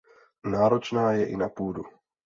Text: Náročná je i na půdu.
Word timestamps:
Náročná 0.43 1.11
je 1.11 1.25
i 1.29 1.37
na 1.37 1.49
půdu. 1.49 1.83